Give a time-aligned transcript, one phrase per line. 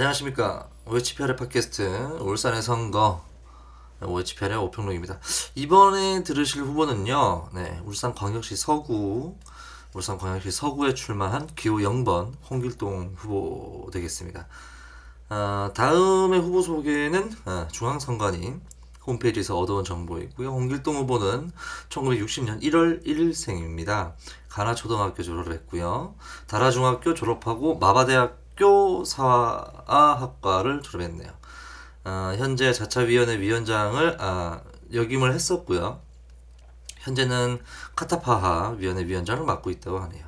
[0.00, 0.66] 안녕하십니까.
[0.86, 1.82] OHPR의 팟캐스트
[2.20, 3.22] 울산의 선거
[4.00, 5.18] OHPR의 오평록입니다.
[5.54, 7.50] 이번에 들으실 후보는요.
[7.52, 9.36] 네, 울산광역시 서구
[9.92, 14.48] 울산광역시 서구에 출마한 기호 0번 홍길동 후보 되겠습니다.
[15.28, 18.54] 어, 다음의 후보 소개는 어, 중앙선관위
[19.06, 20.48] 홈페이지에서 얻어온 정보이고요.
[20.48, 21.50] 홍길동 후보는
[21.90, 24.14] 1960년 1월 1일생입니다.
[24.48, 26.14] 가나초등학교 졸업을 했고요.
[26.46, 31.30] 다라중학교 졸업하고 마바대학 학교 사화학과를 졸업했네요.
[32.04, 34.60] 어, 현재 자차위원회 위원장을 아,
[34.92, 36.02] 역임을 했었고요.
[36.98, 37.58] 현재는
[37.96, 40.26] 카타파하 위원회 위원장을 맡고 있다고 하네요.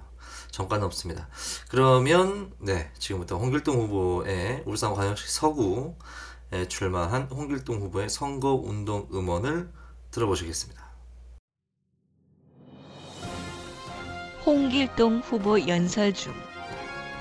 [0.51, 1.29] 정가는 없습니다.
[1.69, 9.71] 그러면 네 지금부터 홍길동 후보의 울산 광역시 서구에 출마한 홍길동 후보의 선거운동 음원을
[10.11, 10.83] 들어보시겠습니다.
[14.47, 16.33] 홍길동 후보 연설 중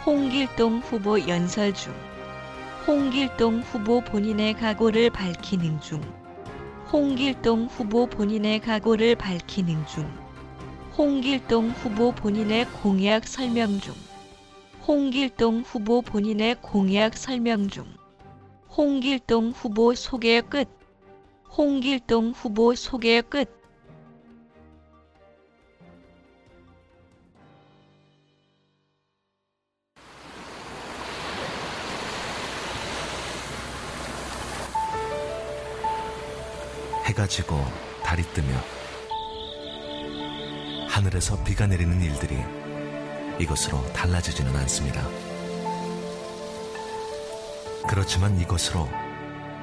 [0.03, 1.93] 홍길동 후보 연설 중
[2.87, 6.01] 홍길동 후보 본인의 각오를 밝히는 중
[6.91, 10.11] 홍길동 후보 본인의 각오를 밝히는 중
[10.97, 13.93] 홍길동 후보 본인의 공약 설명 중
[14.87, 17.85] 홍길동 후보 본인의 공약 설명 중
[18.75, 20.67] 홍길동 후보 소개 끝
[21.55, 23.60] 홍길동 후보 소개 끝
[37.11, 37.61] 해가 지고
[38.03, 38.53] 달이 뜨며
[40.87, 42.37] 하늘에서 비가 내리는 일들이
[43.37, 45.05] 이것으로 달라지지는 않습니다.
[47.89, 48.89] 그렇지만 이것으로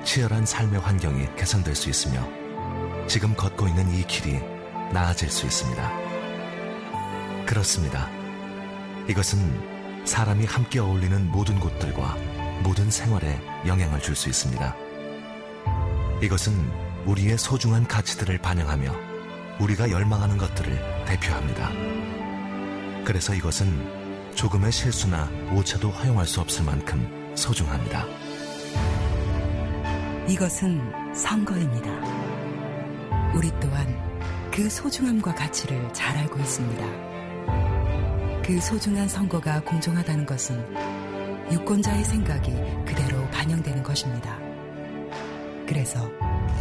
[0.04, 2.28] 치열한 삶의 환경이 개선될 수 있으며
[3.06, 4.40] 지금 걷고 있는 이 길이
[4.92, 5.90] 나아질 수 있습니다.
[7.46, 8.10] 그렇습니다.
[9.08, 12.14] 이것은 사람이 함께 어울리는 모든 곳들과
[12.62, 14.76] 모든 생활에 영향을 줄 수 있습니다.
[16.20, 18.94] 이것은 우리의 소중한 가치들을 반영하며
[19.60, 21.70] 우리가 열망하는 것들을 대표합니다.
[23.02, 28.04] 그래서 이것은 조금의 실수나 오차도 허용할 수 없을 만큼 소중합니다.
[30.28, 31.88] 이것은 선거입니다.
[33.34, 38.42] 우리 또한 그 소중함과 가치를 잘 알고 있습니다.
[38.42, 40.62] 그 소중한 선거가 공정하다는 것은
[41.52, 42.50] 유권자의 생각이
[42.84, 44.47] 그대로 반영되는 것입니다.
[45.68, 46.10] 그래서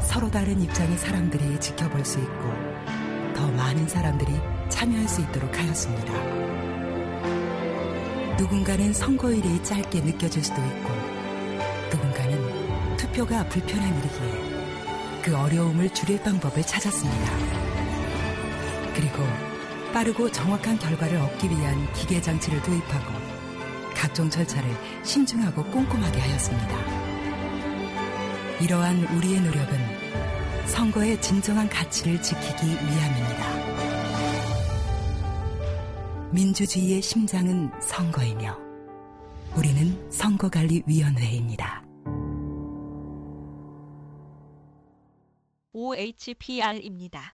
[0.04, 2.54] 서로 다른 입장의 사람들이 지켜볼 수 있고
[3.34, 4.34] 더 많은 사람들이
[4.68, 6.14] 참여할 수 있도록 하였습니다.
[8.38, 10.90] 누군가는 선거일이 짧게 느껴질 수도 있고
[11.90, 17.32] 누군가는 투표가 불편한 일이기에 그 어려움을 줄일 방법을 찾았습니다.
[18.94, 19.24] 그리고
[19.94, 23.14] 빠르고 정확한 결과를 얻기 위한 기계 장치를 도입하고
[23.96, 24.70] 각종 절차를
[25.04, 27.17] 신중하고 꼼꼼하게 하였습니다.
[28.60, 29.78] 이러한 우리의 노력은
[30.66, 33.48] 선거의 진정한 가치를 지키기 위함입니다.
[36.32, 38.58] 민주주의의 심장은 선거이며
[39.56, 41.84] 우리는 선거관리위원회입니다.
[45.74, 47.22] OHPR입니다.